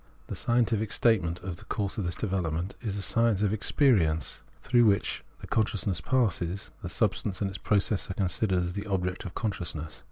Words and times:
The 0.25 0.35
scientific 0.35 0.91
statement 0.91 1.41
of 1.43 1.57
the 1.57 1.65
course 1.65 1.99
of 1.99 2.05
this 2.05 2.15
development 2.15 2.73
is 2.81 2.97
a 2.97 3.03
science 3.03 3.43
of 3.43 3.51
the 3.51 3.55
experience 3.55 4.41
through 4.63 4.85
which 4.85 5.23
consciousness 5.51 6.01
passes; 6.01 6.71
the 6.81 6.89
substance 6.89 7.39
and 7.39 7.49
its 7.51 7.59
process 7.59 8.09
are 8.09 8.15
considered 8.15 8.57
as 8.63 8.73
the 8.73 8.87
object 8.87 9.25
of 9.25 9.35
consciousness. 9.35 9.99